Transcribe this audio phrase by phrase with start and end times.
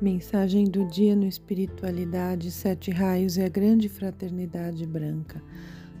[0.00, 5.42] Mensagem do dia no Espiritualidade, Sete Raios e a Grande Fraternidade Branca.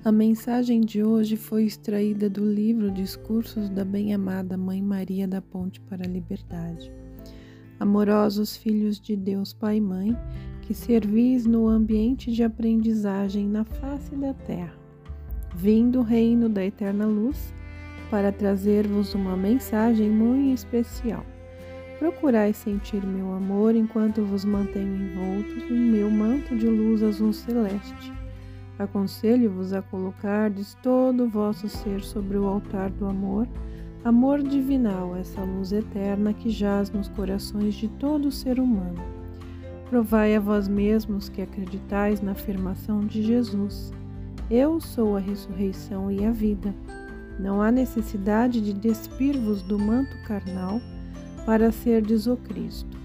[0.02, 5.82] A mensagem de hoje foi extraída do livro Discursos da Bem-Amada Mãe Maria da Ponte
[5.82, 6.90] para a Liberdade.
[7.78, 10.16] Amorosos filhos de Deus Pai e Mãe,
[10.62, 14.78] que servis no ambiente de aprendizagem na face da terra,
[15.54, 17.52] vim do reino da eterna luz
[18.10, 21.22] para trazer-vos uma mensagem muito especial
[22.00, 28.10] Procurai sentir meu amor enquanto vos mantenho envoltos em meu manto de luz azul celeste.
[28.78, 33.46] Aconselho-vos a colocardes todo o vosso ser sobre o altar do amor,
[34.02, 39.04] amor divinal, essa luz eterna que jaz nos corações de todo ser humano.
[39.90, 43.92] Provai a vós mesmos que acreditais na afirmação de Jesus:
[44.50, 46.74] Eu sou a ressurreição e a vida.
[47.38, 50.80] Não há necessidade de despir-vos do manto carnal
[51.44, 52.98] para serdes o Cristo.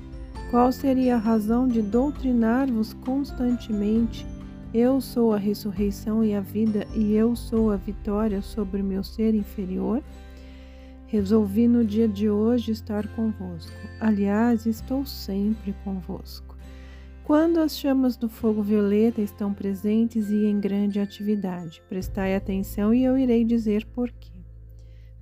[0.52, 4.26] Qual seria a razão de doutrinar-vos constantemente?
[4.74, 9.34] Eu sou a ressurreição e a vida, e eu sou a vitória sobre meu ser
[9.34, 10.04] inferior?
[11.08, 13.72] Resolvi no dia de hoje estar convosco.
[14.00, 16.56] Aliás, estou sempre convosco.
[17.24, 23.04] Quando as chamas do fogo violeta estão presentes e em grande atividade, prestai atenção e
[23.04, 24.35] eu irei dizer porquê.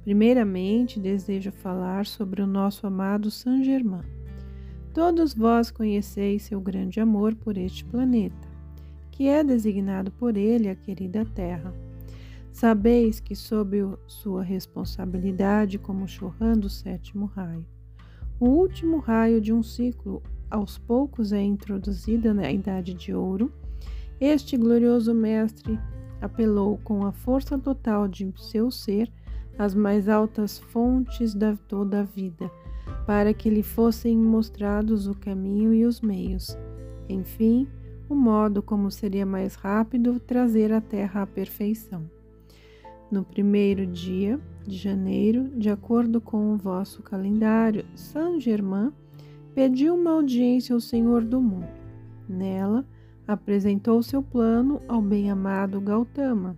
[0.03, 4.03] Primeiramente, desejo falar sobre o nosso amado Saint Germain.
[4.93, 8.47] Todos vós conheceis seu grande amor por este planeta,
[9.11, 11.73] que é designado por ele a querida Terra.
[12.51, 17.65] Sabeis que, sob sua responsabilidade como chorrando o sétimo raio,
[18.39, 23.51] o último raio de um ciclo aos poucos é introduzida na Idade de Ouro,
[24.19, 25.79] este glorioso mestre
[26.21, 29.09] apelou com a força total de seu ser
[29.57, 32.51] as mais altas fontes da toda a vida,
[33.05, 36.57] para que lhe fossem mostrados o caminho e os meios.
[37.07, 37.67] Enfim,
[38.09, 42.03] o modo como seria mais rápido trazer a terra à perfeição.
[43.11, 48.91] No primeiro dia de janeiro, de acordo com o vosso calendário, Saint Germain
[49.53, 51.67] pediu uma audiência ao Senhor do mundo.
[52.27, 52.85] Nela,
[53.27, 56.57] apresentou seu plano ao bem-amado Gautama,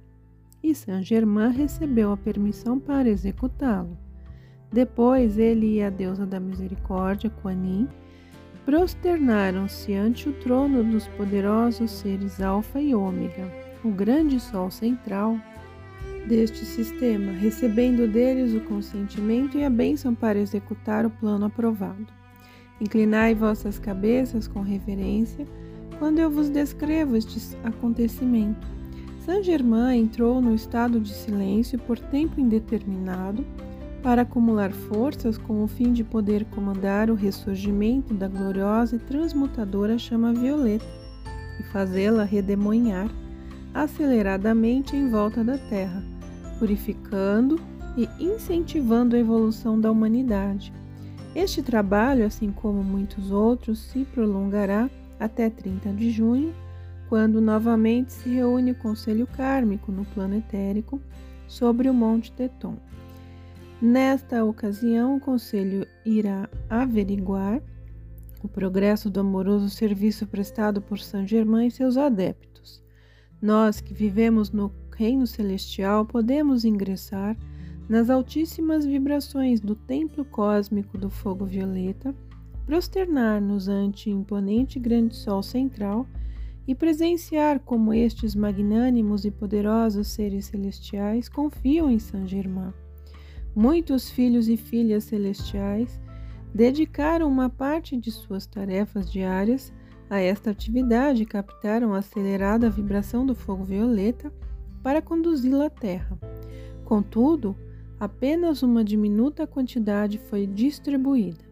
[0.65, 3.95] e Saint-Germain recebeu a permissão para executá-lo.
[4.71, 7.87] Depois ele e a deusa da misericórdia, Kuan
[8.65, 13.47] prosternaram-se ante o trono dos poderosos seres Alfa e Ômega,
[13.83, 15.39] o grande sol central
[16.27, 22.07] deste sistema, recebendo deles o consentimento e a bênção para executar o plano aprovado.
[22.81, 25.45] Inclinai vossas cabeças com reverência
[25.99, 28.75] quando eu vos descrevo este acontecimento
[29.25, 33.43] Saint-Germain entrou no estado de silêncio por tempo indeterminado
[34.03, 39.97] para acumular forças com o fim de poder comandar o ressurgimento da gloriosa e transmutadora
[39.97, 40.85] chama violeta
[41.59, 43.09] e fazê-la redemoinhar
[43.73, 46.03] aceleradamente em volta da Terra,
[46.59, 47.59] purificando
[47.97, 50.71] e incentivando a evolução da humanidade.
[51.33, 54.87] Este trabalho, assim como muitos outros, se prolongará
[55.19, 56.53] até 30 de junho
[57.15, 60.99] quando novamente se reúne o Conselho Kármico no plano etérico
[61.47, 62.75] sobre o Monte Teton.
[63.81, 67.61] Nesta ocasião, o Conselho irá averiguar
[68.43, 72.83] o progresso do amoroso serviço prestado por Saint Germain e seus adeptos.
[73.41, 77.37] Nós que vivemos no Reino Celestial podemos ingressar
[77.87, 82.13] nas altíssimas vibrações do templo cósmico do fogo violeta,
[82.65, 86.05] prosternar-nos ante o imponente grande sol central
[86.67, 92.73] e presenciar como estes magnânimos e poderosos seres celestiais confiam em Saint Germain.
[93.55, 95.99] Muitos filhos e filhas celestiais
[96.53, 99.71] dedicaram uma parte de suas tarefas diárias
[100.09, 104.31] a esta atividade e captaram a acelerada vibração do fogo violeta
[104.83, 106.17] para conduzi-la à Terra.
[106.83, 107.55] Contudo,
[107.99, 111.44] apenas uma diminuta quantidade foi distribuída.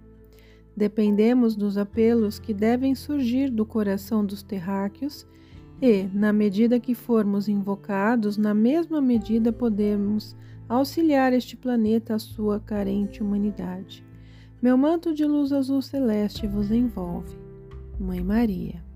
[0.75, 5.27] Dependemos dos apelos que devem surgir do coração dos terráqueos
[5.81, 10.35] e, na medida que formos invocados, na mesma medida podemos
[10.67, 14.03] auxiliar este planeta à sua carente humanidade.
[14.61, 17.37] Meu manto de luz azul celeste vos envolve.
[17.99, 18.92] Mãe Maria.